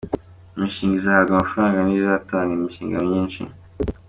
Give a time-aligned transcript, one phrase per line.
[0.55, 3.41] Imishinga izahabwa amafaranga ni izatanga iminshinga myiza.